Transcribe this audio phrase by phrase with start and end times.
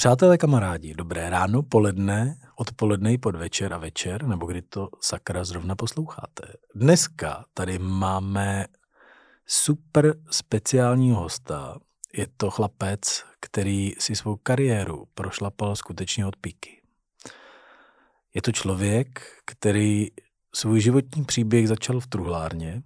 [0.00, 5.76] Přátelé, kamarádi, dobré ráno, poledne, odpoledne i podvečer a večer, nebo kdy to sakra zrovna
[5.76, 6.52] posloucháte.
[6.74, 8.66] Dneska tady máme
[9.46, 11.78] super speciálního hosta.
[12.12, 16.82] Je to chlapec, který si svou kariéru prošlapal skutečně od píky.
[18.34, 20.06] Je to člověk, který
[20.54, 22.82] svůj životní příběh začal v truhlárně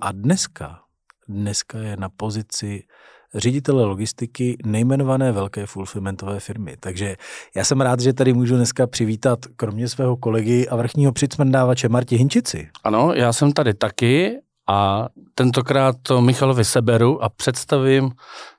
[0.00, 0.82] a dneska,
[1.28, 2.86] dneska je na pozici
[3.34, 6.76] ředitele logistiky nejmenované velké fulfillmentové firmy.
[6.80, 7.16] Takže
[7.56, 12.16] já jsem rád, že tady můžu dneska přivítat kromě svého kolegy a vrchního přicmrdávače Marti
[12.16, 12.68] Hinčici.
[12.84, 18.10] Ano, já jsem tady taky a tentokrát to Michalovi seberu a představím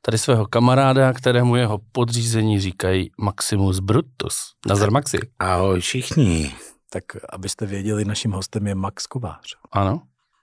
[0.01, 4.35] tady svého kamaráda, kterému jeho podřízení říkají Maximus Brutus.
[4.67, 5.17] Nazar Maxi.
[5.39, 6.53] Ahoj všichni.
[6.89, 9.55] Tak abyste věděli, naším hostem je Max Kovář.
[9.71, 10.01] Ano.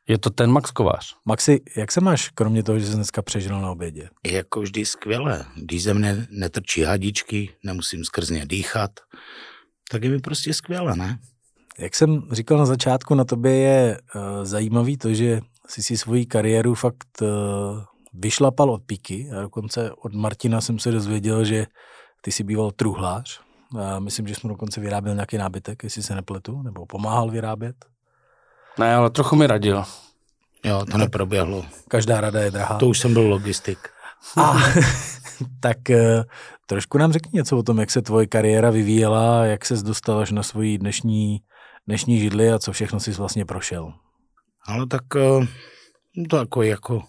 [0.08, 1.14] Je to ten Max Kovář.
[1.24, 4.08] Maxi, jak se máš, kromě toho, že jsi dneska přežil na obědě?
[4.26, 5.44] Jako vždy skvěle.
[5.56, 8.90] Když ze mne netrčí hadičky, nemusím skrz ně dýchat,
[9.90, 11.18] tak je mi prostě skvěle, ne?
[11.78, 16.26] Jak jsem říkal na začátku, na tobě je uh, zajímavý to, že jsi si svoji
[16.26, 17.28] kariéru fakt uh,
[18.12, 19.30] vyšlapal od píky.
[19.38, 21.66] A dokonce od Martina jsem se dozvěděl, že
[22.20, 23.40] ty jsi býval truhlář.
[23.78, 27.76] A myslím, že jsme dokonce vyráběl nějaký nábytek, jestli se nepletu, nebo pomáhal vyrábět.
[28.78, 29.84] Ne, ale trochu mi radil.
[30.64, 31.64] Jo, to neproběhlo.
[31.88, 32.78] Každá rada je drahá.
[32.78, 33.78] To už jsem byl logistik.
[34.36, 34.56] A,
[35.60, 35.96] tak uh,
[36.66, 40.30] trošku nám řekni něco o tom, jak se tvoje kariéra vyvíjela, jak se dostal až
[40.30, 41.40] na svoji dnešní,
[41.86, 43.92] dnešní židli a co všechno jsi vlastně prošel.
[44.66, 45.46] Ale tak uh,
[46.30, 47.02] to jako, jako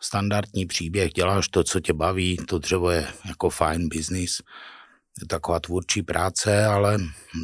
[0.00, 4.40] standardní příběh, děláš to, co tě baví, to dřevo je jako fine business,
[5.20, 6.98] je taková tvůrčí práce, ale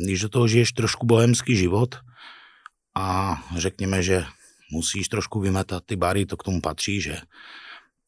[0.04, 1.94] když do toho žiješ trošku bohemský život
[2.98, 4.24] a řekněme, že
[4.72, 7.16] musíš trošku vymetat ty bary, to k tomu patří, že?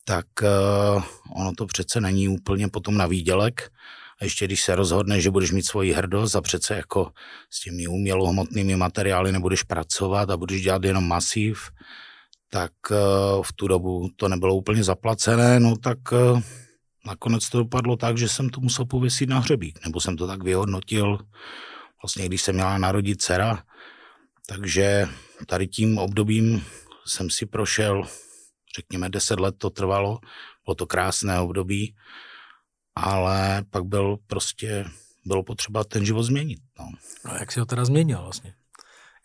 [0.05, 1.03] Tak uh,
[1.37, 3.71] ono to přece není úplně potom na výdělek.
[4.21, 7.13] A ještě když se rozhodne, že budeš mít svoji hrdost a přece jako
[7.51, 11.71] s těmi umělohmotnými materiály nebudeš pracovat a budeš dělat jenom masiv,
[12.51, 16.41] tak uh, v tu dobu to nebylo úplně zaplacené, no tak uh,
[17.07, 20.43] nakonec to dopadlo tak, že jsem to musel pověsit na hřebík, nebo jsem to tak
[20.43, 21.19] vyhodnotil,
[22.03, 23.63] vlastně když se měla narodit dcera,
[24.55, 25.09] takže
[25.47, 26.65] tady tím obdobím
[27.07, 28.03] jsem si prošel,
[28.77, 30.19] řekněme, deset let to trvalo,
[30.65, 31.95] bylo to krásné období,
[32.95, 34.85] ale pak byl prostě,
[35.27, 36.59] bylo potřeba ten život změnit.
[36.79, 36.89] No.
[37.25, 38.55] A jak si ho teda změnil vlastně?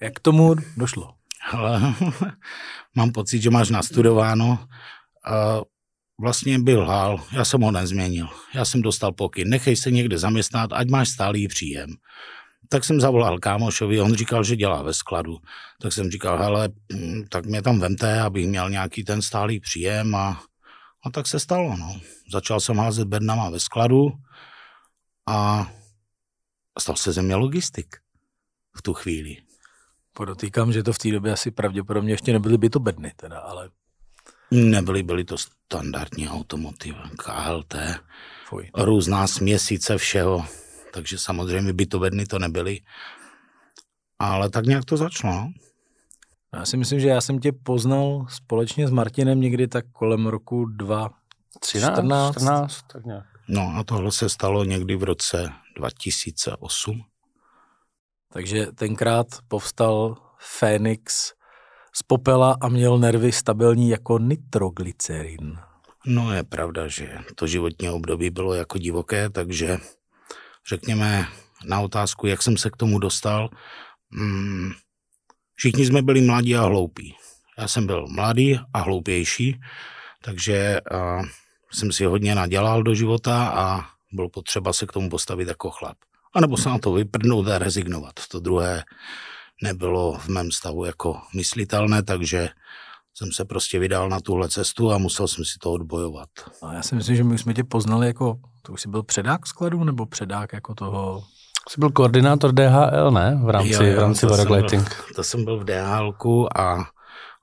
[0.01, 1.15] Jak k tomu došlo?
[1.51, 1.81] Ale
[2.95, 4.67] mám pocit, že máš nastudováno.
[5.25, 5.61] A
[6.21, 8.27] vlastně byl hál, já jsem ho nezměnil.
[8.53, 11.89] Já jsem dostal pokyn, nechej se někde zaměstnat, ať máš stálý příjem.
[12.69, 15.37] Tak jsem zavolal kámošovi, on říkal, že dělá ve skladu.
[15.81, 20.15] Tak jsem říkal, hele, mm, tak mě tam vemte, abych měl nějaký ten stálý příjem
[20.15, 20.43] a,
[21.03, 21.77] a tak se stalo.
[21.77, 21.99] No.
[22.31, 24.11] Začal jsem házet bednama ve skladu
[25.27, 25.67] a
[26.79, 27.95] stal se ze mě logistik
[28.77, 29.37] v tu chvíli.
[30.13, 33.69] Podotýkám, že to v té době asi pravděpodobně ještě nebyly by to bedny teda, ale...
[34.51, 37.75] Nebyly, byly to standardní automotivy, KLT,
[38.47, 38.71] Fuj.
[38.75, 40.45] různá směsice všeho,
[40.95, 42.79] takže samozřejmě bytovedny to nebyly.
[44.19, 45.33] Ale tak nějak to začalo.
[45.33, 45.51] no.
[46.53, 50.65] Já si myslím, že já jsem tě poznal společně s Martinem někdy tak kolem roku
[50.65, 51.15] 2014.
[51.59, 53.25] 13, 14, tak nějak.
[53.47, 57.01] No a tohle se stalo někdy v roce 2008.
[58.33, 61.33] Takže tenkrát povstal Fénix
[61.95, 65.57] z popela a měl nervy stabilní jako nitroglycerin.
[66.05, 69.77] No je pravda, že to životní období bylo jako divoké, takže
[70.69, 71.27] řekněme
[71.65, 73.49] na otázku, jak jsem se k tomu dostal,
[74.09, 74.71] mm,
[75.55, 77.15] všichni jsme byli mladí a hloupí.
[77.57, 79.61] Já jsem byl mladý a hloupější,
[80.23, 81.21] takže a,
[81.71, 85.97] jsem si hodně nadělal do života a bylo potřeba se k tomu postavit jako chlap.
[86.33, 88.13] A nebo se na to vyprdnout a rezignovat.
[88.31, 88.83] To druhé
[89.61, 92.49] nebylo v mém stavu jako myslitelné, takže
[93.17, 96.29] jsem se prostě vydal na tuhle cestu a musel jsem si to odbojovat.
[96.61, 99.03] A já si myslím, že my už jsme tě poznali jako, to už jsi byl
[99.03, 101.23] předák skladu, nebo předák jako toho...
[101.69, 103.39] Jsi byl koordinátor DHL, ne?
[103.43, 104.95] V rámci, Jo, jo, v rámci to jsem Paragliding.
[105.15, 106.89] To jsem byl v DHLku a,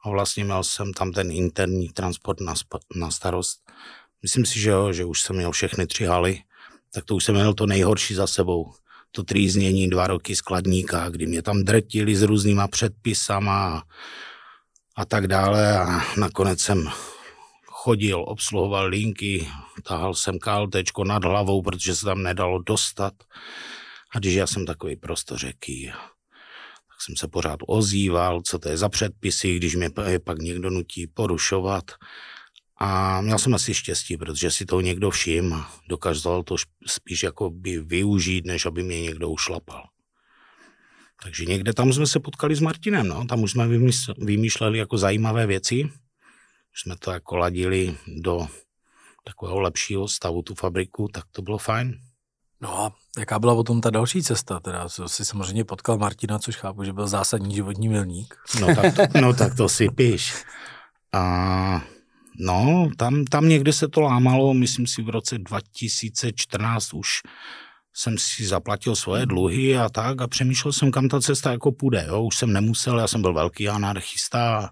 [0.05, 2.55] a vlastně měl jsem tam ten interní transport na,
[2.97, 3.59] na starost.
[4.23, 6.39] Myslím si, že jo, že už jsem měl všechny tři haly,
[6.95, 8.73] tak to už jsem měl to nejhorší za sebou.
[9.13, 13.83] To trýznění dva roky skladníka, kdy mě tam drtili s různýma předpisama
[14.97, 16.89] a, tak dále a nakonec jsem
[17.67, 19.49] chodil, obsluhoval linky,
[19.83, 23.15] tahal jsem KLTčko nad hlavou, protože se tam nedalo dostat.
[24.15, 25.87] A když já jsem takový prostořeký,
[26.89, 29.91] tak jsem se pořád ozýval, co to je za předpisy, když mě
[30.25, 31.85] pak někdo nutí porušovat.
[32.77, 36.57] A měl jsem asi štěstí, protože si to někdo všim dokázal to
[36.87, 39.92] spíš jako by využít, než aby mě někdo ušlapal.
[41.23, 43.25] Takže někde tam jsme se potkali s Martinem, no.
[43.25, 43.69] tam už jsme
[44.19, 45.85] vymýšleli jako zajímavé věci.
[46.75, 48.49] Už jsme to jako ladili do
[49.25, 51.95] takového lepšího stavu tu fabriku, tak to bylo fajn.
[52.61, 54.61] No a jaká byla potom ta další cesta?
[54.61, 58.35] Teda jsi samozřejmě potkal Martina, což chápu, že byl zásadní životní milník.
[58.61, 60.35] No tak to, no, tak to si píš.
[61.13, 61.85] A
[62.39, 67.09] no, tam, tam někde se to lámalo, myslím si v roce 2014 už
[67.95, 72.05] jsem si zaplatil svoje dluhy a tak a přemýšlel jsem, kam ta cesta jako půjde.
[72.09, 72.23] Jo?
[72.23, 74.71] Už jsem nemusel, já jsem byl velký anarchista a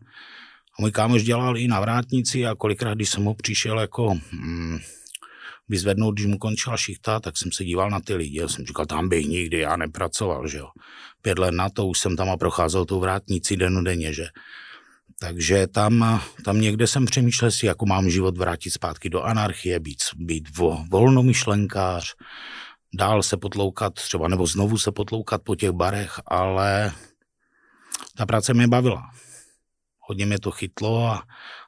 [0.81, 4.79] můj kámoš dělal i na vrátnici a kolikrát, když jsem ho přišel jako hmm,
[5.69, 8.41] vyzvednout, když mu končila šichta, tak jsem se díval na ty lidi.
[8.41, 10.69] Já jsem říkal, tam bych nikdy já nepracoval, že jo.
[11.23, 14.27] Pět let na to už jsem tam a procházel tou vrátnici denodenně, že.
[15.21, 19.99] Takže tam, tam někde jsem přemýšlel si, jako mám život vrátit zpátky do anarchie, být,
[20.17, 22.15] být vo, volnomyšlenkář,
[22.95, 26.93] dál se potloukat třeba, nebo znovu se potloukat po těch barech, ale
[28.17, 29.11] ta práce mě bavila.
[29.99, 31.23] Hodně mě to chytlo a,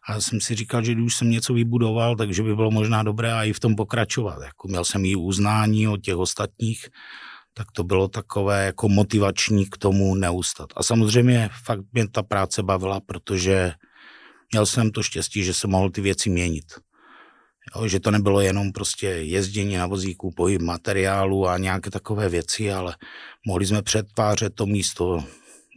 [0.09, 3.45] a jsem si říkal, že když jsem něco vybudoval, takže by bylo možná dobré a
[3.45, 4.43] i v tom pokračovat.
[4.45, 6.89] Jako měl jsem i uznání od těch ostatních,
[7.55, 10.69] tak to bylo takové jako motivační k tomu neustat.
[10.77, 13.73] A samozřejmě fakt mě ta práce bavila, protože
[14.53, 16.65] měl jsem to štěstí, že jsem mohl ty věci měnit.
[17.77, 22.73] Jo, že to nebylo jenom prostě jezdění na vozíku, pohyb materiálu a nějaké takové věci,
[22.73, 22.97] ale
[23.47, 25.25] mohli jsme přetvářet to místo,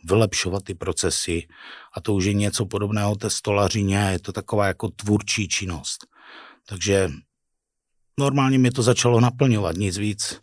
[0.06, 1.48] vylepšovat ty procesy
[1.94, 6.08] a to už je něco podobného té stolařině, je to taková jako tvůrčí činnost.
[6.70, 7.10] Takže
[8.20, 10.40] normálně mě to začalo naplňovat, nic víc.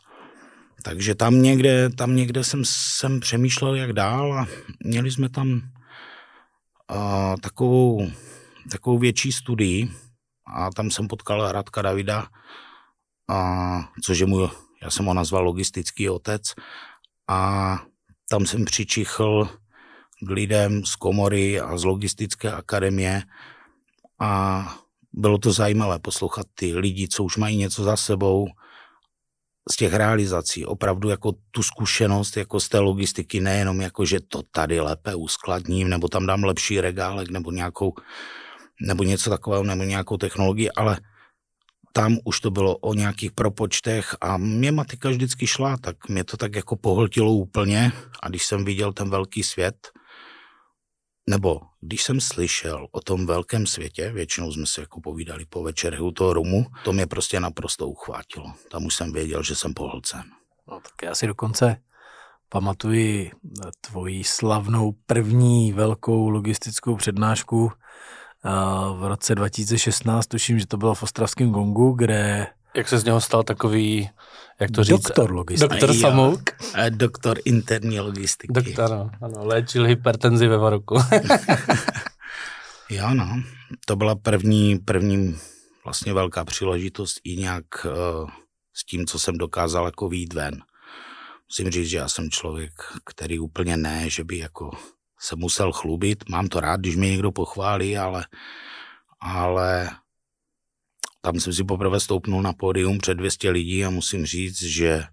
[0.82, 4.46] Takže tam někde, tam někde jsem, jsem přemýšlel, jak dál a
[4.84, 8.10] měli jsme tam uh, takovou,
[8.70, 9.90] takovou větší studii,
[10.46, 12.26] a tam jsem potkal Radka Davida,
[13.28, 14.48] a, což je můj,
[14.82, 16.42] já jsem ho nazval logistický otec.
[17.28, 17.78] A
[18.28, 19.48] tam jsem přičichl
[20.20, 23.22] k lidem z komory a z logistické akademie.
[24.20, 24.62] A
[25.12, 28.48] bylo to zajímavé poslouchat ty lidi, co už mají něco za sebou,
[29.70, 34.42] z těch realizací, opravdu jako tu zkušenost jako z té logistiky, nejenom jako, že to
[34.42, 37.94] tady lépe uskladním, nebo tam dám lepší regálek, nebo nějakou
[38.86, 40.98] nebo něco takového, nebo nějakou technologii, ale
[41.92, 46.36] tam už to bylo o nějakých propočtech a mě matika vždycky šla, tak mě to
[46.36, 47.92] tak jako pohltilo úplně
[48.22, 49.76] a když jsem viděl ten velký svět,
[51.30, 56.00] nebo když jsem slyšel o tom velkém světě, většinou jsme si jako povídali po večerech
[56.00, 58.52] u toho rumu, to mě prostě naprosto uchvátilo.
[58.70, 60.22] Tam už jsem věděl, že jsem pohlcen.
[60.68, 61.76] No tak já si dokonce
[62.48, 63.30] pamatuji
[63.80, 67.72] tvoji slavnou první velkou logistickou přednášku
[68.94, 73.20] v roce 2016, tuším, že to bylo v Ostravském Gongu, kde jak se z něho
[73.20, 74.10] stal takový,
[74.60, 75.02] jak to říct?
[75.02, 75.68] Doktor logistiky.
[75.68, 76.50] Doktor Samouk.
[76.90, 78.52] Doktor interní logistiky.
[78.52, 80.98] Doktor, no, ano, léčil hypertenzi ve Varoku.
[82.90, 83.42] jo, no.
[83.86, 85.38] To byla první, první
[85.84, 88.30] vlastně velká příležitost i nějak uh,
[88.74, 90.62] s tím, co jsem dokázal jako výjít ven.
[91.48, 92.72] Musím říct, že já jsem člověk,
[93.04, 94.70] který úplně ne, že by jako
[95.22, 96.28] se musel chlubit.
[96.28, 98.26] Mám to rád, když mě někdo pochválí, ale,
[99.20, 99.90] ale
[101.20, 105.04] tam jsem si poprvé stoupnul na pódium před 200 lidí a musím říct, že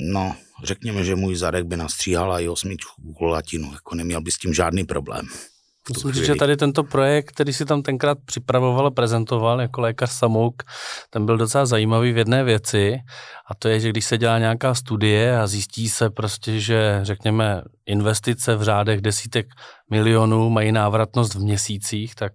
[0.00, 4.54] no, řekněme, že můj zadek by nastříhal i osmičku kulatinu, jako neměl by s tím
[4.54, 5.28] žádný problém.
[5.94, 10.10] Musím říct, že tady tento projekt, který si tam tenkrát připravoval a prezentoval jako lékař
[10.10, 10.62] Samouk,
[11.10, 12.98] ten byl docela zajímavý v jedné věci
[13.50, 17.62] a to je, že když se dělá nějaká studie a zjistí se prostě, že řekněme
[17.86, 19.46] investice v řádech desítek
[19.90, 22.32] milionů mají návratnost v měsících, tak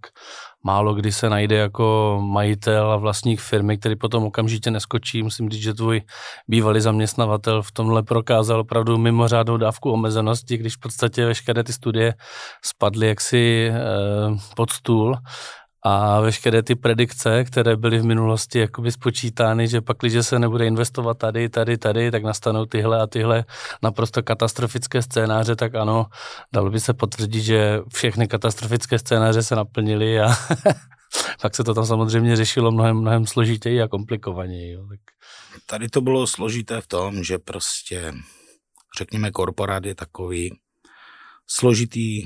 [0.63, 5.23] málo kdy se najde jako majitel a vlastník firmy, který potom okamžitě neskočí.
[5.23, 6.01] Musím říct, že tvůj
[6.47, 12.13] bývalý zaměstnavatel v tomhle prokázal opravdu mimořádnou dávku omezenosti, když v podstatě veškeré ty studie
[12.65, 13.81] spadly jaksi eh,
[14.55, 15.17] pod stůl
[15.83, 20.65] a veškeré ty predikce, které byly v minulosti jakoby spočítány, že pak, když se nebude
[20.65, 23.45] investovat tady, tady, tady, tak nastanou tyhle a tyhle
[23.83, 26.05] naprosto katastrofické scénáře, tak ano,
[26.53, 30.29] dalo by se potvrdit, že všechny katastrofické scénáře se naplnily a
[31.41, 34.71] pak se to tam samozřejmě řešilo mnohem, mnohem složitěji a komplikovaněji.
[34.71, 34.87] Jo.
[34.89, 34.99] Tak...
[35.65, 38.13] Tady to bylo složité v tom, že prostě,
[38.97, 40.59] řekněme, korporát je takový
[41.47, 42.23] složitý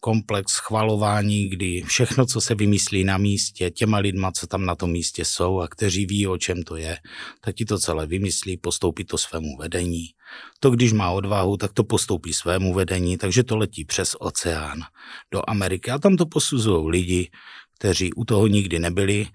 [0.00, 4.90] komplex schvalování, kdy všechno, co se vymyslí na místě, těma lidma, co tam na tom
[4.90, 6.98] místě jsou a kteří ví, o čem to je,
[7.40, 10.04] tak ti to celé vymyslí, postoupí to svému vedení.
[10.60, 14.80] To, když má odvahu, tak to postoupí svému vedení, takže to letí přes oceán
[15.32, 17.30] do Ameriky a tam to posuzují lidi,
[17.78, 19.26] kteří u toho nikdy nebyli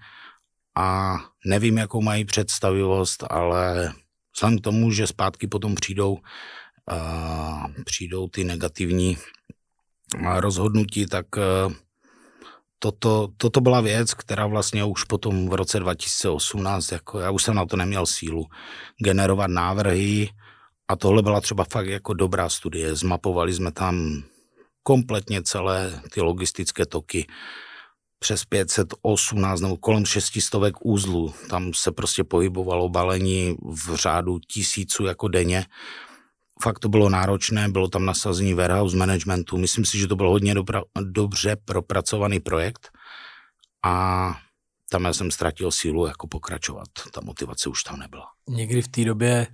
[0.76, 1.16] a
[1.46, 3.92] nevím, jakou mají představivost, ale
[4.34, 6.12] vzhledem k tomu, že zpátky potom přijdou,
[6.92, 9.16] uh, přijdou ty negativní
[10.40, 11.72] rozhodnutí, tak uh,
[12.78, 17.54] toto, toto byla věc, která vlastně už potom v roce 2018, jako já už jsem
[17.54, 18.46] na to neměl sílu,
[18.98, 20.28] generovat návrhy
[20.88, 22.94] a tohle byla třeba fakt jako dobrá studie.
[22.94, 24.22] Zmapovali jsme tam
[24.82, 27.26] kompletně celé ty logistické toky,
[28.18, 31.34] přes 518 nebo kolem 600 úzlů.
[31.50, 35.66] Tam se prostě pohybovalo balení v řádu tisíců jako denně.
[36.62, 39.56] Fakt to bylo náročné, bylo tam nasazení warehouse managementu.
[39.56, 42.90] Myslím si, že to byl hodně dobra, dobře propracovaný projekt
[43.84, 44.34] a
[44.90, 46.88] tam já jsem ztratil sílu jako pokračovat.
[47.12, 48.26] Ta motivace už tam nebyla.
[48.48, 49.46] Někdy v té době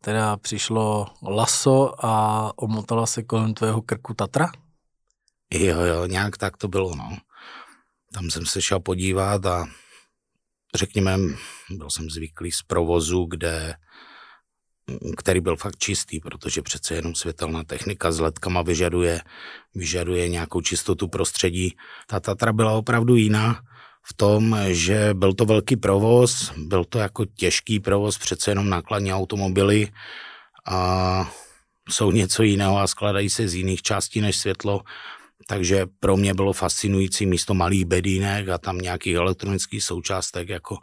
[0.00, 4.52] teda přišlo laso a omotala se kolem tvého krku Tatra?
[5.54, 7.16] Jo, jo, nějak tak to bylo, no.
[8.14, 9.66] Tam jsem se šel podívat a
[10.74, 11.18] řekněme,
[11.70, 13.74] byl jsem zvyklý z provozu, kde
[15.16, 19.20] který byl fakt čistý, protože přece jenom světelná technika s ledkama vyžaduje,
[19.74, 21.76] vyžaduje nějakou čistotu prostředí.
[22.06, 23.62] Ta Tatra byla opravdu jiná
[24.02, 29.12] v tom, že byl to velký provoz, byl to jako těžký provoz, přece jenom nákladní
[29.12, 29.88] automobily
[30.66, 31.32] a
[31.88, 34.80] jsou něco jiného a skladají se z jiných částí než světlo.
[35.48, 40.78] Takže pro mě bylo fascinující místo malých bedínek a tam nějakých elektronických součástek, jako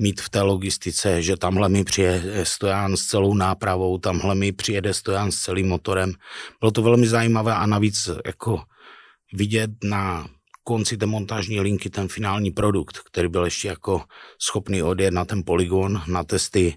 [0.00, 4.94] mít v té logistice, že tamhle mi přijede stojan s celou nápravou, tamhle mi přijede
[4.94, 6.12] stojan s celým motorem.
[6.60, 8.62] Bylo to velmi zajímavé a navíc jako
[9.32, 10.26] vidět na
[10.64, 14.02] konci té montážní linky ten finální produkt, který byl ještě jako
[14.38, 16.76] schopný odjet na ten polygon, na testy,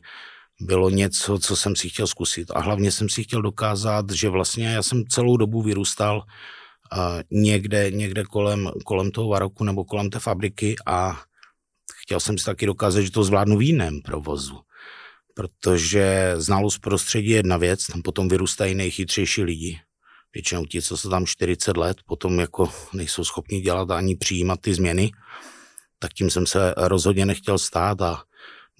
[0.61, 2.51] bylo něco, co jsem si chtěl zkusit.
[2.51, 7.91] A hlavně jsem si chtěl dokázat, že vlastně já jsem celou dobu vyrůstal uh, někde,
[7.91, 11.21] někde kolem, kolem toho varoku nebo kolem té fabriky a
[12.07, 14.59] chtěl jsem si taky dokázat, že to zvládnu v jiném provozu.
[15.33, 19.79] Protože znalost prostředí je jedna věc, tam potom vyrůstají nejchytřejší lidi.
[20.33, 24.73] Většinou ti, co jsou tam 40 let, potom jako nejsou schopni dělat ani přijímat ty
[24.73, 25.11] změny,
[25.99, 28.23] tak tím jsem se rozhodně nechtěl stát a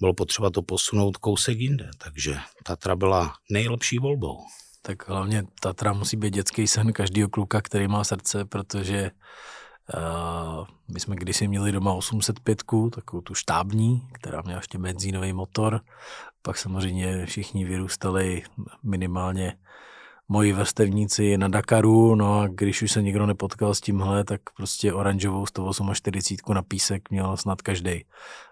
[0.00, 1.90] bylo potřeba to posunout kousek jinde.
[1.98, 4.38] Takže Tatra byla nejlepší volbou.
[4.82, 9.10] Tak hlavně Tatra musí být dětský sen každého kluka, který má srdce, protože
[9.94, 12.62] uh, my jsme kdysi měli doma 805,
[12.94, 15.80] takovou tu štábní, která měla ještě benzínový motor.
[16.42, 18.42] Pak samozřejmě všichni vyrůstali
[18.82, 19.56] minimálně
[20.28, 24.92] moji vrstevníci na Dakaru, no a když už se nikdo nepotkal s tímhle, tak prostě
[24.92, 28.04] oranžovou 148 na písek měl snad každý.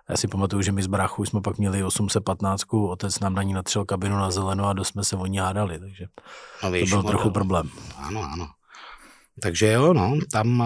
[0.08, 3.52] Já si pamatuju, že my z Brachu jsme pak měli 815, otec nám na ní
[3.52, 6.06] natřel kabinu na zeleno a dost jsme se o ní hádali, takže
[6.62, 7.10] no, víš, to byl model.
[7.10, 7.70] trochu problém.
[7.96, 8.48] Ano, ano.
[9.42, 10.62] Takže jo, no, tam,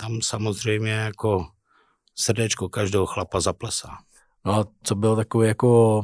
[0.00, 1.46] tam samozřejmě jako
[2.14, 3.98] srdéčko každého chlapa zaplesá.
[4.44, 6.02] No a co byl takový jako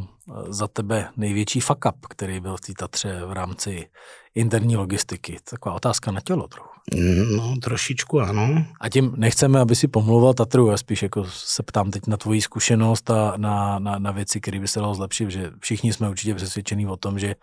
[0.48, 3.90] za tebe největší fuck up, který byl v té Tatře v rámci
[4.34, 5.38] interní logistiky?
[5.50, 6.72] Taková otázka na tělo trochu.
[7.36, 8.64] No, trošičku ano.
[8.80, 12.42] A tím nechceme, aby si pomluval Tatru, já spíš jako se ptám teď na tvoji
[12.42, 16.34] zkušenost a na, na, na věci, které by se dalo zlepšit, že všichni jsme určitě
[16.34, 17.34] přesvědčení o tom, že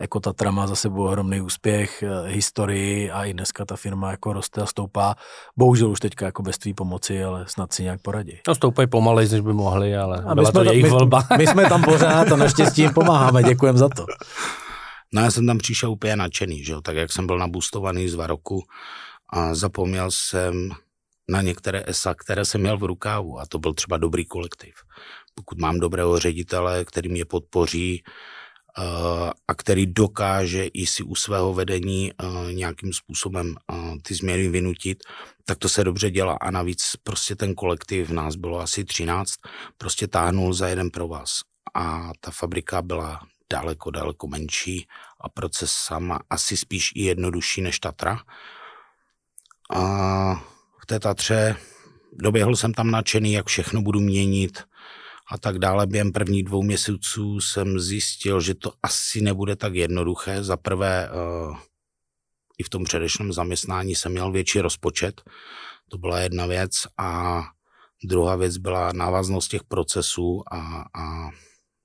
[0.00, 4.32] jako Tatra má za sebou ohromný úspěch, eh, historii a i dneska ta firma jako
[4.32, 5.14] roste a stoupá.
[5.56, 8.38] Bohužel už teďka jako bez tvý pomoci, ale snad si nějak poradí.
[8.48, 11.22] No stoupají pomalej, než by mohli, ale a byla to jejich my, volba.
[11.38, 14.06] My jsme tam pořád a naštěstí jim pomáháme, děkujeme za to.
[15.14, 16.80] No já jsem tam přišel úplně nadšený, že jo?
[16.80, 18.62] tak jak jsem byl nabustovaný z Varoku
[19.28, 20.70] a zapomněl jsem
[21.30, 24.74] na některé ESA, které jsem měl v rukávu a to byl třeba dobrý kolektiv.
[25.34, 28.02] Pokud mám dobrého ředitele, který mě podpoří
[28.78, 34.48] uh, a který dokáže i si u svého vedení uh, nějakým způsobem uh, ty změny
[34.48, 34.98] vynutit,
[35.44, 39.30] tak to se dobře dělá a navíc prostě ten kolektiv, nás bylo asi 13,
[39.78, 41.40] prostě táhnul za jeden pro vás
[41.74, 43.20] a ta fabrika byla
[43.52, 44.88] daleko, daleko menší
[45.20, 48.18] a proces sama asi spíš i jednodušší než Tatra.
[49.70, 49.80] A
[50.82, 51.56] v té Tatře
[52.12, 54.64] doběhl jsem tam nadšený, jak všechno budu měnit
[55.32, 55.86] a tak dále.
[55.86, 60.44] Během prvních dvou měsíců jsem zjistil, že to asi nebude tak jednoduché.
[60.44, 61.56] Za prvé uh,
[62.58, 65.22] i v tom předešlém zaměstnání jsem měl větší rozpočet,
[65.88, 67.42] to byla jedna věc a
[68.04, 71.30] druhá věc byla návaznost těch procesů a, a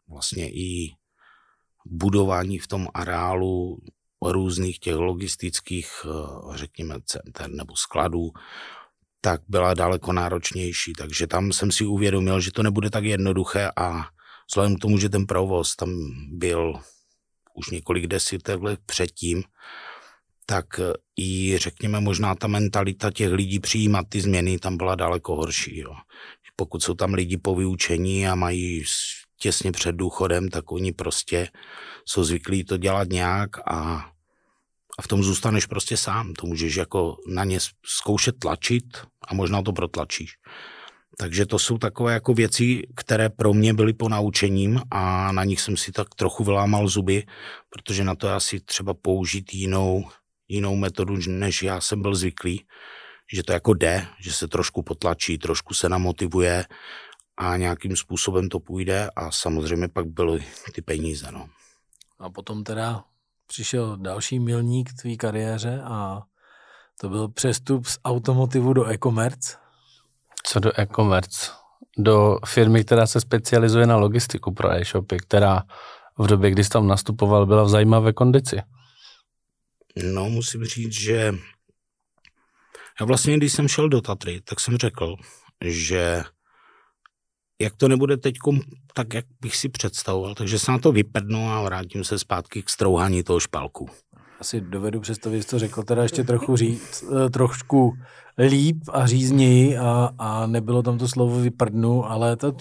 [0.08, 0.96] vlastně i
[1.92, 3.78] budování v tom areálu
[4.22, 8.32] různých těch logistických, eh, řekněme, center nebo skladů,
[9.22, 10.94] tak byla daleko náročnější.
[10.94, 14.06] Takže tam jsem si uvědomil, že to nebude tak jednoduché a
[14.50, 15.90] vzhledem k tomu, že ten provoz tam
[16.32, 16.80] byl
[17.54, 19.44] už několik desítek let předtím,
[20.46, 20.66] tak
[21.20, 25.78] i řekněme možná ta mentalita těch lidí přijímat ty změny tam byla daleko horší.
[25.78, 25.94] Jo.
[26.56, 28.84] Pokud jsou tam lidi po vyučení a mají
[29.40, 31.48] těsně před důchodem, tak oni prostě
[32.06, 34.06] jsou zvyklí to dělat nějak a
[34.98, 36.34] a v tom zůstaneš prostě sám.
[36.34, 38.84] To můžeš jako na ně zkoušet tlačit
[39.28, 40.34] a možná to protlačíš.
[41.18, 45.62] Takže to jsou takové jako věci, které pro mě byly po naučením a na nich
[45.62, 47.26] jsem si tak trochu vylámal zuby,
[47.70, 50.04] protože na to je asi třeba použít jinou,
[50.48, 52.66] jinou metodu, než já jsem byl zvyklý.
[53.34, 56.66] Že to jako jde, že se trošku potlačí, trošku se namotivuje
[57.38, 61.32] a nějakým způsobem to půjde a samozřejmě pak byly ty peníze.
[61.32, 61.50] No.
[62.20, 63.04] A potom teda
[63.48, 66.22] přišel další milník tvý kariéře a
[67.02, 69.58] to byl přestup z automotivu do e-commerce.
[70.44, 71.52] Co do e-commerce?
[71.98, 75.64] Do firmy, která se specializuje na logistiku pro e-shopy, která
[76.18, 78.62] v době, kdy jsi tam nastupoval, byla v zajímavé kondici.
[80.14, 81.34] No, musím říct, že
[83.00, 85.16] já vlastně, když jsem šel do Tatry, tak jsem řekl,
[85.62, 86.24] že
[87.62, 88.36] jak to nebude teď
[88.94, 92.70] tak, jak bych si představoval, takže se na to vypednu a vrátím se zpátky k
[92.70, 93.90] strouhání toho špalku.
[94.40, 97.98] Asi dovedu představit, to řekl teda ještě trochu říct, eh, trošku
[98.38, 102.54] líp a řízněji a, a nebylo tam to slovo vyprdnu, ale to,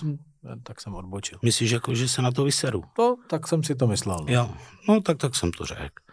[0.63, 1.39] tak jsem odbočil.
[1.43, 2.83] Myslíš, jako, že se na to vyseru?
[2.97, 4.17] To, tak jsem si to myslel.
[4.29, 4.35] No.
[4.35, 4.51] Jo,
[4.89, 6.06] no tak, tak jsem to řekl.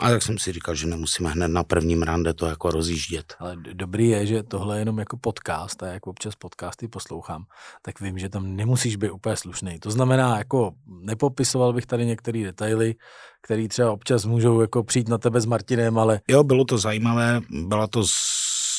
[0.00, 3.34] A tak jsem si říkal, že nemusíme hned na prvním rande to jako rozjíždět.
[3.38, 7.44] Ale dobrý je, že tohle je jenom jako podcast a jak občas podcasty poslouchám,
[7.82, 9.78] tak vím, že tam nemusíš být úplně slušný.
[9.78, 12.94] To znamená, jako nepopisoval bych tady některé detaily,
[13.42, 16.20] které třeba občas můžou jako přijít na tebe s Martinem, ale...
[16.28, 18.02] Jo, bylo to zajímavé, byla to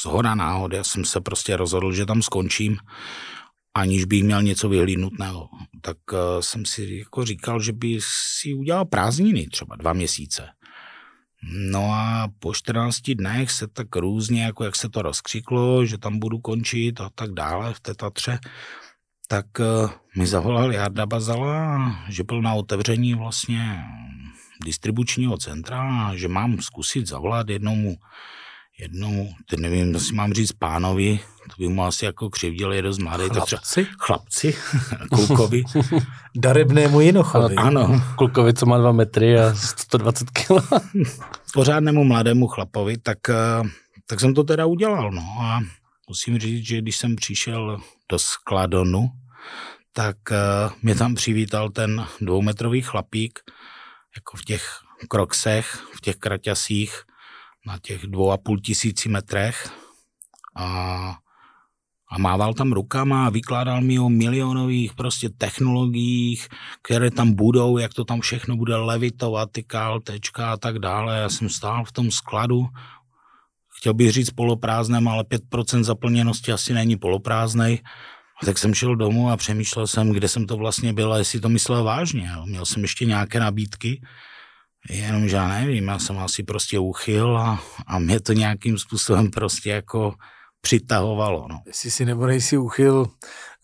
[0.03, 2.77] zhoda náhod, já jsem se prostě rozhodl, že tam skončím
[3.77, 5.49] aniž bych měl něco vyhlídnutného.
[5.81, 7.99] Tak uh, jsem si jako říkal, že by
[8.39, 10.49] si udělal prázdniny třeba dva měsíce.
[11.43, 16.19] No a po 14 dnech se tak různě, jako jak se to rozkřiklo, že tam
[16.19, 18.39] budu končit a tak dále v té Tatře,
[19.27, 23.83] tak uh, mi zavolal Jarda Bazala, že byl na otevření vlastně
[24.65, 27.95] distribučního centra že mám zkusit zavolat jednomu
[28.79, 32.81] jednou, teď nevím, co si mám říct pánovi, to by mu asi jako křivděl, je
[32.81, 33.23] dost mladý.
[33.29, 33.85] Chlapci?
[33.85, 34.55] Tak chlapci,
[35.11, 35.63] klukovi.
[36.35, 37.55] Darebnému jinochovi.
[37.55, 38.01] Ano.
[38.15, 40.49] Klukovi, co má dva metry a 120 kg.
[41.53, 43.69] Pořádnému mladému chlapovi, tak, eh,
[44.05, 45.11] tak jsem to teda udělal.
[45.11, 45.21] No.
[45.41, 45.59] A
[46.09, 47.79] musím říct, že když jsem přišel
[48.11, 49.09] do skladonu,
[49.93, 53.39] tak uh, mě tam přivítal ten dvoumetrový chlapík,
[54.15, 57.01] jako v těch kroksech, v těch kraťasích,
[57.67, 59.71] na těch dvou a půl tisíci metrech
[60.55, 60.65] a,
[62.09, 66.47] a mával tam rukama a vykládal mi o milionových prostě technologiích,
[66.81, 71.17] které tam budou, jak to tam všechno bude levitovat, ty KLTčka a tak dále.
[71.17, 72.67] Já jsem stál v tom skladu,
[73.77, 77.83] chtěl bych říct poloprázdném, ale 5% zaplněnosti asi není poloprázdnej.
[78.41, 81.39] A tak jsem šel domů a přemýšlel jsem, kde jsem to vlastně byl a jestli
[81.39, 82.31] to myslel vážně.
[82.45, 84.01] Měl jsem ještě nějaké nabídky,
[84.89, 89.69] Jenom, já nevím, já jsem asi prostě uchyl a, a mě to nějakým způsobem prostě
[89.69, 90.13] jako
[90.61, 91.47] přitahovalo.
[91.49, 91.61] No.
[91.65, 93.07] Jestli si nebo nejsi uchyl,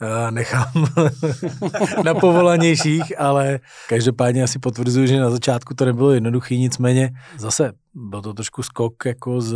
[0.01, 0.87] eh, nechám
[2.03, 8.21] na povolanějších, ale každopádně asi potvrzuji, že na začátku to nebylo jednoduché, nicméně zase byl
[8.21, 9.55] to trošku skok jako z,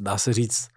[0.00, 0.68] dá se říct,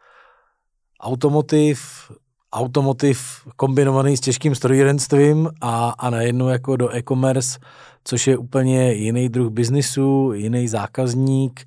[0.99, 2.11] automotiv,
[2.53, 7.59] automotiv kombinovaný s těžkým strojírenstvím a, a najednou jako do e-commerce
[8.03, 11.65] což je úplně jiný druh biznisu, jiný zákazník,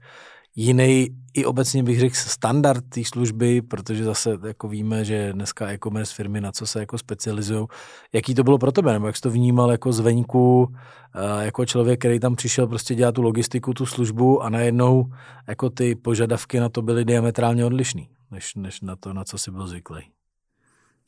[0.57, 6.15] jiný i obecně bych řekl standard té služby, protože zase jako víme, že dneska e-commerce
[6.15, 7.67] firmy na co se jako specializují.
[8.13, 10.75] Jaký to bylo pro tebe, nebo jak jsi to vnímal jako zvenku,
[11.15, 15.13] eh, jako člověk, který tam přišel prostě dělat tu logistiku, tu službu a najednou
[15.49, 19.51] jako ty požadavky na to byly diametrálně odlišný, než, než na to, na co si
[19.51, 20.03] byl zvyklý.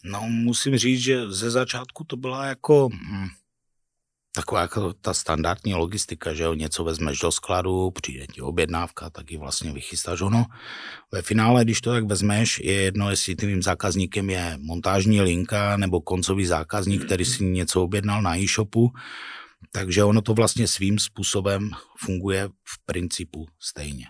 [0.05, 3.29] No, musím říct, že ze začátku to byla jako hm,
[4.39, 9.31] taková jako ta standardní logistika, že jo, něco vezmeš do skladu, přijde ti objednávka, tak
[9.31, 10.47] ji vlastně vychystáš ono.
[11.13, 16.01] Ve finále, když to tak vezmeš, je jedno, jestli tvým zákazníkem je montážní linka nebo
[16.01, 18.91] koncový zákazník, který si něco objednal na e-shopu,
[19.73, 24.07] takže ono to vlastně svým způsobem funguje v principu stejně.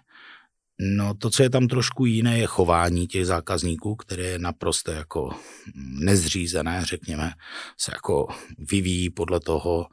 [0.80, 5.30] No to, co je tam trošku jiné, je chování těch zákazníků, které je naprosto jako
[5.74, 7.32] nezřízené, řekněme,
[7.78, 8.26] se jako
[8.58, 9.86] vyvíjí podle toho,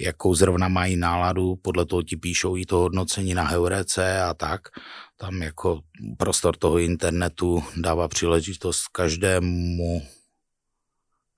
[0.00, 4.60] jakou zrovna mají náladu, podle toho ti píšou i to hodnocení na Heurece a tak.
[5.16, 5.80] Tam jako
[6.18, 10.02] prostor toho internetu dává příležitost každému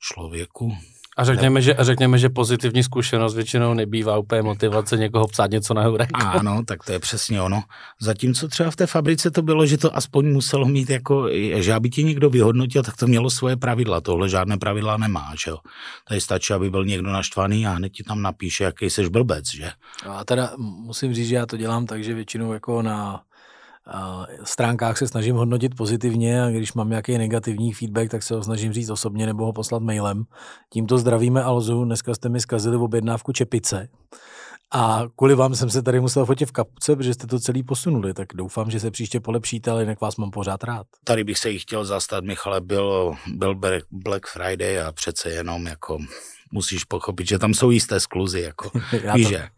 [0.01, 0.73] člověku,
[1.17, 5.75] A řekněme, že, a řekněme, že pozitivní zkušenost většinou nebývá úplně motivace někoho psát něco
[5.75, 6.11] na hurek.
[6.15, 7.63] Ano, tak to je přesně ono.
[8.01, 11.91] Zatímco třeba v té fabrice to bylo, že to aspoň muselo mít jako, že aby
[11.91, 14.01] ti někdo vyhodnotil, tak to mělo svoje pravidla.
[14.01, 15.59] Tohle žádné pravidla nemá, že jo.
[16.09, 19.71] Tady stačí, aby byl někdo naštvaný a hned ti tam napíše, jaký jsi blbec, že?
[20.09, 23.21] A teda musím říct, že já to dělám tak, že většinou jako na
[24.45, 28.73] stránkách se snažím hodnotit pozitivně a když mám nějaký negativní feedback, tak se ho snažím
[28.73, 30.25] říct osobně nebo ho poslat mailem.
[30.73, 33.89] Tímto zdravíme Alzu, dneska jste mi zkazili v objednávku čepice.
[34.75, 38.15] A kvůli vám jsem se tady musel fotit v kapce, protože jste to celý posunuli,
[38.15, 40.87] tak doufám, že se příště polepšíte, ale jinak vás mám pořád rád.
[41.05, 45.99] Tady bych se jí chtěl zastat, Michale, byl, byl Black Friday a přece jenom jako
[46.53, 48.71] musíš pochopit, že tam jsou jisté skluzy, jako,
[49.15, 49.31] víš, to...
[49.31, 49.49] že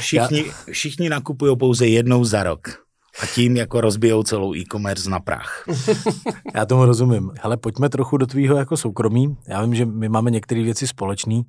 [0.00, 2.89] všichni, všichni nakupují pouze jednou za rok.
[3.22, 5.64] A tím jako rozbijou celou e-commerce na prach.
[6.54, 7.30] Já tomu rozumím.
[7.42, 9.36] Ale pojďme trochu do tvýho jako soukromí.
[9.48, 11.42] Já vím, že my máme některé věci společné.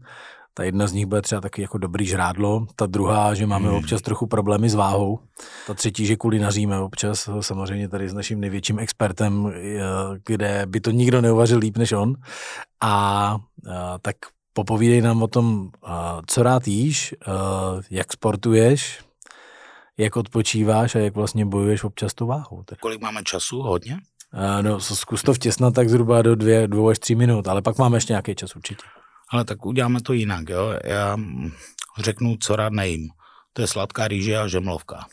[0.53, 3.77] Ta jedna z nich bude třeba taky jako dobrý žrádlo, ta druhá, že máme hmm.
[3.77, 5.19] občas trochu problémy s váhou,
[5.67, 9.53] ta třetí, že kulinaříme občas, samozřejmě tady s naším největším expertem,
[10.25, 12.15] kde by to nikdo neuvařil líp než on.
[12.81, 13.37] A, a
[14.01, 14.15] tak
[14.53, 15.69] popovídej nám o tom,
[16.27, 17.15] co rád jíš,
[17.91, 18.99] jak sportuješ,
[20.01, 22.63] jak odpočíváš a jak vlastně bojuješ občas tu váhu.
[22.65, 22.79] Tak.
[22.79, 23.61] Kolik máme času?
[23.61, 23.99] Hodně?
[24.33, 27.77] Uh, no, zkus to vtěsnat tak zhruba do dvě, dvou až tří minut, ale pak
[27.77, 28.83] máme ještě nějaký čas určitě.
[29.29, 30.73] Ale tak uděláme to jinak, jo.
[30.83, 31.17] Já
[31.99, 33.09] řeknu, co rád nejím.
[33.53, 35.05] To je sladká rýže a žemlovka.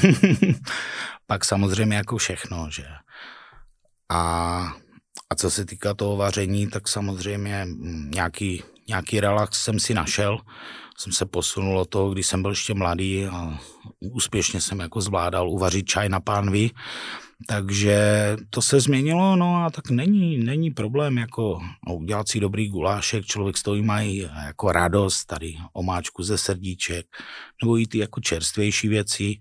[1.26, 2.84] pak samozřejmě jako všechno, že.
[4.08, 4.22] A,
[5.30, 7.66] a co se týká toho vaření, tak samozřejmě
[8.14, 10.38] nějaký, nějaký relax jsem si našel.
[10.98, 13.58] Jsem se posunul od toho, když jsem byl ještě mladý a
[14.00, 16.70] úspěšně jsem jako zvládal uvařit čaj na pánvi,
[17.46, 17.96] takže
[18.50, 23.56] to se změnilo, no a tak není, není problém jako udělat si dobrý gulášek, člověk
[23.56, 27.06] stojí mají jako radost, tady omáčku ze srdíček,
[27.62, 29.40] nebo i ty jako čerstvější věci,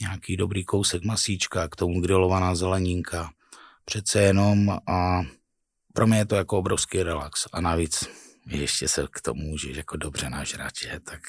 [0.00, 3.30] nějaký dobrý kousek masíčka, k tomu grilovaná zeleninka,
[3.84, 5.20] přece jenom a
[5.94, 9.96] pro mě je to jako obrovský relax a navíc ještě se k tomu můžeš jako
[9.96, 11.00] dobře nažrat, že?
[11.04, 11.20] Tak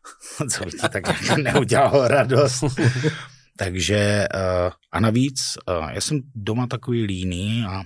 [0.50, 2.64] co by ti tak jako neudělalo radost.
[3.58, 3.96] Takže
[4.34, 7.84] eh, a navíc, eh, já jsem doma takový líný a,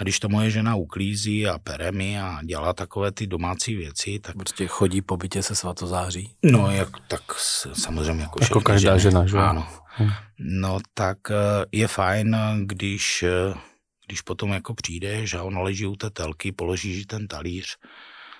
[0.00, 4.18] a když to moje žena uklízí a pere mi a dělá takové ty domácí věci,
[4.22, 4.36] tak...
[4.36, 6.34] Prostě chodí po bytě se svatozáří.
[6.44, 7.22] No, jak, tak
[7.74, 9.12] samozřejmě jako Jako každá ženy.
[9.12, 9.36] žena, že?
[9.38, 9.68] Ano.
[9.98, 10.10] Hm.
[10.38, 11.34] No, tak eh,
[11.72, 13.24] je fajn, když
[14.06, 17.76] když potom jako přijdeš a on leží u té telky, položíš ten talíř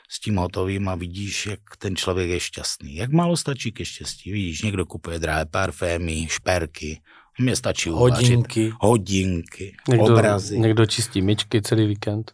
[0.09, 2.97] s tím hotovým a vidíš, jak ten člověk je šťastný.
[2.97, 4.33] Jak málo stačí ke štěstí.
[4.33, 7.01] Vidíš, někdo kupuje drahé parfémy, šperky,
[7.41, 8.75] mně stačí hodinky, uvařit.
[8.81, 10.59] hodinky, někdo, obrazy.
[10.59, 12.33] Někdo čistí myčky celý víkend.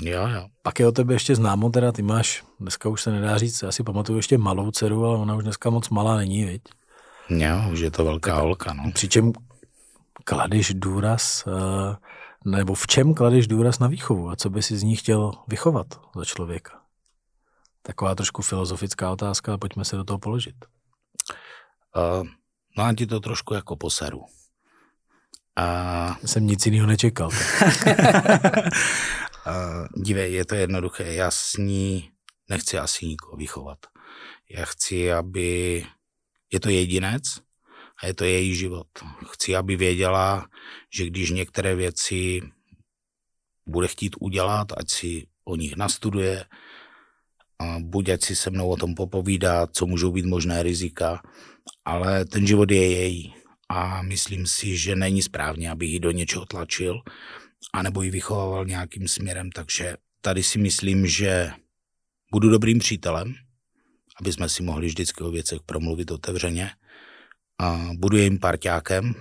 [0.00, 0.46] Jo, jo.
[0.62, 3.72] Pak je o tebe ještě známo, teda ty máš, dneska už se nedá říct, já
[3.72, 6.62] si pamatuju ještě malou dceru, ale ona už dneska moc malá není, viď?
[7.28, 8.92] Jo, už je to velká holka, no.
[8.92, 9.32] Přičem
[10.24, 11.52] kladeš důraz uh,
[12.44, 15.86] nebo v čem kladeš důraz na výchovu a co by si z ní chtěl vychovat
[16.16, 16.80] za člověka?
[17.82, 20.64] Taková trošku filozofická otázka, pojďme se do toho položit.
[21.96, 22.26] Uh,
[22.78, 24.18] no a ti to trošku jako poseru.
[24.18, 24.26] Uh,
[26.24, 27.28] Jsem nic jiného nečekal.
[29.46, 31.14] uh, dívej, je to jednoduché.
[31.14, 32.10] Já s ní
[32.48, 33.78] nechci asi nikoho vychovat.
[34.50, 35.86] Já chci, aby...
[36.52, 37.22] Je to jedinec,
[38.02, 38.86] a je to její život.
[39.32, 40.48] Chci, aby věděla,
[40.90, 42.40] že když některé věci
[43.66, 46.44] bude chtít udělat, ať si o nich nastuduje,
[47.58, 51.22] a buď ať si se mnou o tom popovídá, co můžou být možné rizika,
[51.84, 53.34] ale ten život je její.
[53.68, 57.02] A myslím si, že není správně, abych ji do něčeho tlačil
[57.72, 61.50] anebo ji vychovával nějakým směrem, takže tady si myslím, že
[62.32, 63.34] budu dobrým přítelem,
[64.20, 66.70] aby jsme si mohli vždycky o věcech promluvit otevřeně
[67.60, 69.14] a budu jejím parťákem,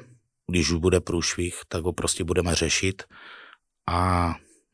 [0.51, 3.03] když už bude průšvih, tak ho prostě budeme řešit
[3.89, 4.29] a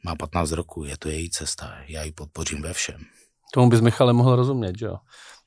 [0.05, 3.01] má 15 roku, je to její cesta, já ji podpořím ve všem.
[3.53, 4.95] Tomu bys Michale mohl rozumět, že jo?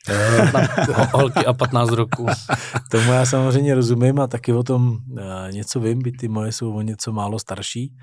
[1.13, 2.27] Holky a 15 roku.
[2.91, 4.99] Tomu já samozřejmě rozumím a taky o tom uh,
[5.51, 7.97] něco vím, byť ty moje jsou o něco málo starší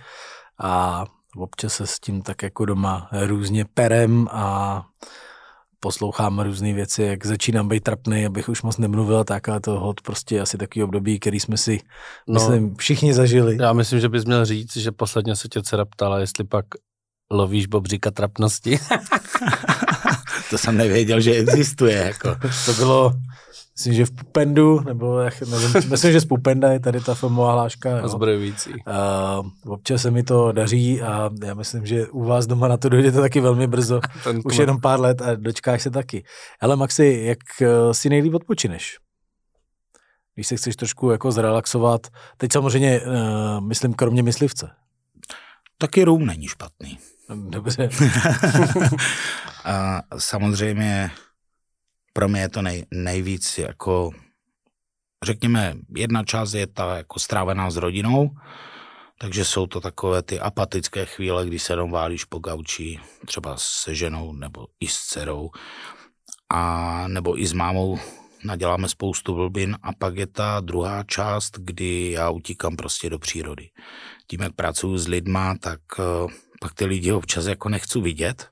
[0.62, 1.06] a
[1.38, 4.84] občas se s tím tak jako doma různě perem a
[5.80, 10.02] poslouchám různé věci, jak začínám být trapný, abych už moc nemluvil, tak ale to hod
[10.02, 11.80] prostě asi takový období, který jsme si,
[12.28, 13.58] no, myslím, všichni zažili.
[13.62, 16.66] Já myslím, že bys měl říct, že posledně se tě dcera ptala, jestli pak
[17.32, 18.80] lovíš bobříka trapnosti.
[20.50, 21.96] to jsem nevěděl, že existuje.
[21.96, 22.36] Jako.
[22.66, 23.14] to bylo
[23.80, 27.54] myslím, že v Pupendu, nebo jak, nevím, myslím, že z Pupenda je tady ta filmová
[27.54, 28.04] hláška.
[28.04, 28.70] Ozbrojující.
[28.70, 32.90] Uh, občas se mi to daří a já myslím, že u vás doma na to
[32.90, 34.00] dojdete taky velmi brzo.
[34.24, 36.24] Ten Už jenom pár let a dočkáš se taky.
[36.62, 38.98] Ale Maxi, jak uh, si nejlíp odpočineš?
[40.36, 42.08] Když se chceš trošku jako zrelaxovat.
[42.38, 44.70] Teď samozřejmě, uh, myslím, kromě myslivce.
[45.78, 46.98] Taky rum není špatný.
[47.36, 47.90] Dobře.
[49.66, 51.12] a samozřejmě
[52.14, 54.12] pro mě je to nej, nejvíc jako,
[55.26, 58.30] řekněme, jedna část je ta jako strávená s rodinou,
[59.20, 63.96] takže jsou to takové ty apatické chvíle, kdy se jenom válíš po gauči, třeba se
[63.96, 65.50] ženou nebo i s dcerou,
[66.50, 68.00] a nebo i s mámou
[68.44, 73.70] naděláme spoustu blbin a pak je ta druhá část, kdy já utíkám prostě do přírody.
[74.28, 76.32] Tím, jak pracuji s lidma, tak uh,
[76.62, 78.50] pak ty lidi občas jako nechci vidět,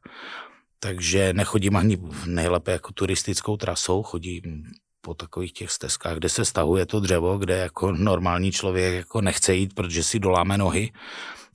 [0.80, 4.64] takže nechodím ani nejlépe jako turistickou trasou, chodím
[5.02, 9.56] po takových těch stezkách, kde se stahuje to dřevo, kde jako normální člověk jako nechce
[9.56, 10.92] jít, protože si doláme nohy.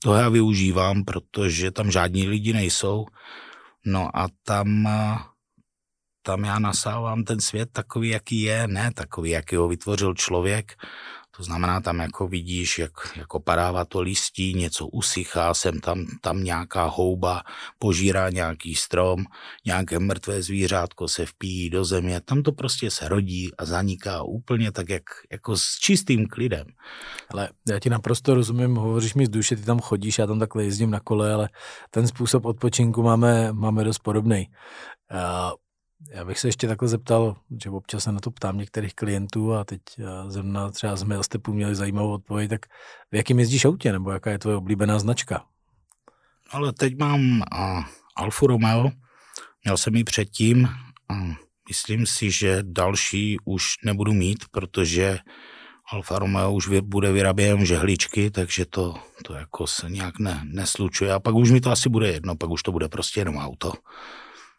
[0.03, 3.05] To já využívám, protože tam žádní lidi nejsou.
[3.85, 4.89] No a tam,
[6.21, 10.73] tam já nasávám ten svět takový, jaký je, ne takový, jaký ho vytvořil člověk.
[11.37, 16.43] To znamená, tam jako vidíš, jak jako padává to listí, něco usychá, sem tam, tam
[16.43, 17.41] nějaká houba
[17.79, 19.25] požírá nějaký strom,
[19.65, 24.71] nějaké mrtvé zvířátko se vpíjí do země, tam to prostě se rodí a zaniká úplně
[24.71, 26.67] tak, jak, jako s čistým klidem.
[27.29, 30.63] Ale já ti naprosto rozumím, hovoříš mi z duše, ty tam chodíš, já tam takhle
[30.63, 31.49] jezdím na kole, ale
[31.89, 34.47] ten způsob odpočinku máme, máme dost podobný.
[35.11, 35.51] Uh,
[36.09, 39.63] já bych se ještě takhle zeptal, že občas se na to ptám některých klientů a
[39.63, 39.81] teď
[40.27, 42.65] zrovna třeba z Mailstepu měli zajímavou odpověď, tak
[43.11, 45.45] v jakým jezdíš autě, nebo jaká je tvoje oblíbená značka?
[46.51, 47.83] Ale teď mám uh,
[48.15, 48.91] Alfa Romeo,
[49.63, 50.69] měl jsem ji předtím
[51.09, 51.13] a
[51.69, 55.19] myslím si, že další už nebudu mít, protože
[55.91, 61.19] Alfa Romeo už bude vyrábět žehličky, takže to, to jako se nějak ne, neslučuje a
[61.19, 63.73] pak už mi to asi bude jedno, pak už to bude prostě jenom auto.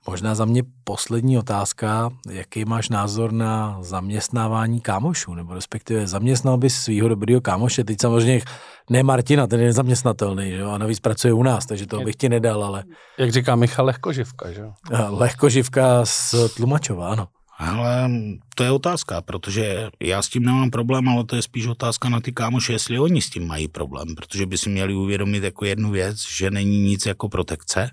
[0.07, 2.11] Možná za mě poslední otázka.
[2.31, 5.35] Jaký máš názor na zaměstnávání kámošů?
[5.35, 7.85] Nebo respektive zaměstnal bys svého dobrého kámoše?
[7.85, 8.43] Teď samozřejmě
[8.91, 10.71] ne Martina, ten je nezaměstnatelný, že jo?
[10.71, 12.85] a navíc pracuje u nás, takže to bych ti nedal, ale...
[13.19, 14.73] Jak říká Michal, lehkoživka, že jo?
[15.11, 17.29] Lehkoživka z Tlumačova, ano.
[17.59, 18.11] Ale
[18.55, 22.21] to je otázka, protože já s tím nemám problém, ale to je spíš otázka na
[22.21, 25.91] ty kámoše, jestli oni s tím mají problém, protože by si měli uvědomit jako jednu
[25.91, 27.91] věc, že není nic jako protekce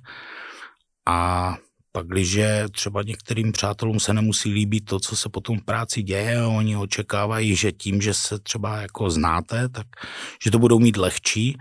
[1.08, 1.56] a
[1.92, 2.40] pak, když
[2.72, 7.56] třeba některým přátelům se nemusí líbit to, co se potom v práci děje, oni očekávají,
[7.56, 9.88] že tím, že se třeba jako znáte, tak
[10.44, 11.58] že to budou mít lehčí,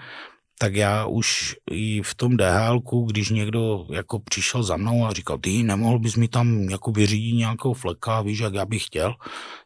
[0.62, 5.38] tak já už i v tom dhl když někdo jako přišel za mnou a říkal,
[5.38, 9.14] ty nemohl bys mi tam jako vyřídit nějakou fleka, víš, jak já bych chtěl.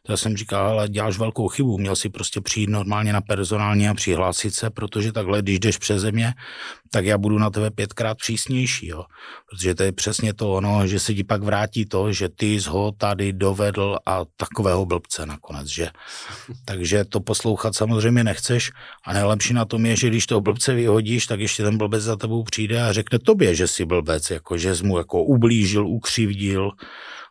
[0.03, 3.89] To já jsem říkal, ale děláš velkou chybu, měl si prostě přijít normálně na personální
[3.89, 6.33] a přihlásit se, protože takhle, když jdeš přes země,
[6.95, 9.03] tak já budu na tebe pětkrát přísnější, jo.
[9.49, 12.69] Protože to je přesně to ono, že se ti pak vrátí to, že ty jsi
[12.69, 15.89] ho tady dovedl a takového blbce nakonec, že.
[16.65, 18.71] Takže to poslouchat samozřejmě nechceš
[19.05, 22.15] a nejlepší na tom je, že když to blbce vyhodíš, tak ještě ten blbec za
[22.15, 26.71] tebou přijde a řekne tobě, že jsi blbec, jako že jsi mu jako ublížil, ukřivdil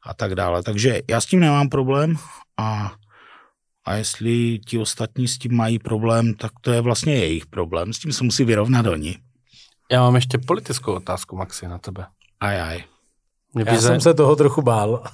[0.06, 0.62] a tak dále.
[0.62, 2.16] Takže já s tím nemám problém
[2.60, 2.92] a
[3.86, 7.92] a jestli ti ostatní s tím mají problém, tak to je vlastně jejich problém.
[7.92, 9.16] S tím se musí vyrovnat oni.
[9.92, 12.06] Já mám ještě politickou otázku, Maxi, na tebe.
[12.40, 12.84] Aj, aj.
[13.54, 15.04] Mě Já jsem se toho trochu bál.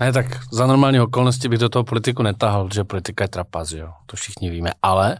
[0.00, 3.92] Ne, tak za normální okolnosti bych do toho politiku netahal, že politika je trapas, jo.
[4.06, 4.70] To všichni víme.
[4.82, 5.18] Ale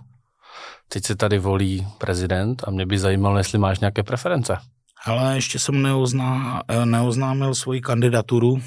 [0.89, 4.59] teď se tady volí prezident a mě by zajímalo, jestli máš nějaké preference.
[5.05, 8.63] Ale ještě jsem neozná, neoznámil svoji kandidaturu,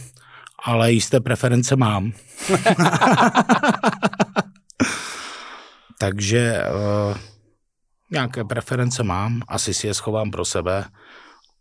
[0.63, 2.11] ale jisté preference mám.
[5.99, 6.63] Takže
[7.09, 7.17] uh,
[8.15, 10.85] nějaké preference mám, asi si je schovám pro sebe,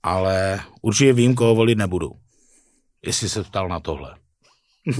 [0.03, 2.11] ale určitě vím, koho volit nebudu.
[3.07, 4.15] Jestli se ptal na tohle.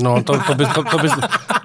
[0.03, 1.13] No, to, to, by, to, to, bys,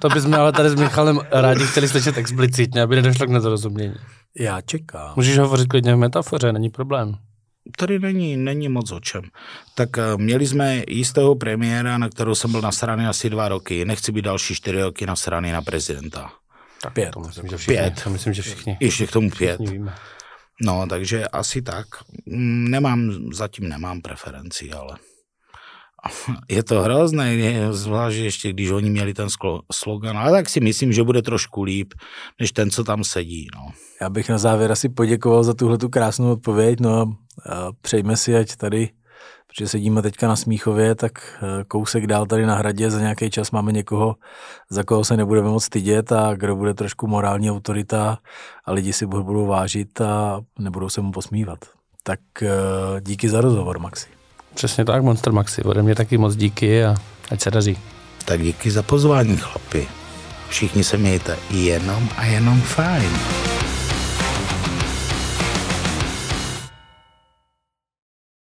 [0.02, 3.95] to bychom ale tady s Michalem rádi chtěli slyšet explicitně, aby nedošlo k nedorozumění.
[4.39, 5.13] Já čekám.
[5.15, 7.15] Můžeš hovořit klidně v metafoře, není problém.
[7.78, 9.21] Tady není, není moc o čem.
[9.75, 13.86] Tak uh, měli jsme jistého premiéra, na kterou jsem byl nasraný asi dva roky.
[13.86, 16.32] Nechci být další čtyři roky nasraný na prezidenta.
[16.84, 17.12] Tak pět.
[17.12, 17.76] To myslím, že všichni.
[17.76, 18.02] Pět.
[18.04, 18.78] To myslím, že všichni.
[18.80, 19.62] Ještě k tomu pět.
[20.62, 21.86] No, takže asi tak.
[22.26, 24.98] Mm, nemám, zatím nemám preferenci, ale
[26.50, 27.38] je to hrozné,
[27.72, 29.28] zvlášť ještě když oni měli ten
[29.72, 31.94] slogan, ale tak si myslím, že bude trošku líp,
[32.39, 33.48] než ten, co tam sedí.
[33.56, 33.72] No.
[34.02, 37.02] Já bych na závěr asi poděkoval za tuhle tu krásnou odpověď, no
[37.50, 38.89] a přejme si, ať tady
[39.60, 43.52] protože sedíme teďka na Smíchově, tak eh, kousek dál tady na hradě za nějaký čas
[43.52, 44.15] máme někoho,
[44.69, 48.17] za koho se nebudeme moc stydět a kdo bude trošku morální autorita
[48.65, 51.60] a lidi si budou vážit a nebudou se mu posmívat.
[52.04, 52.48] Tak eh,
[53.02, 54.08] díky za rozhovor, Maxi.
[54.54, 55.63] Přesně tak, Monster Maxi.
[55.63, 56.95] Ode mě taky moc díky a
[57.32, 57.78] ať se daří.
[58.26, 59.88] Tak díky za pozvání, chlapi.
[60.50, 63.59] Všichni se mějte jenom a jenom fajn.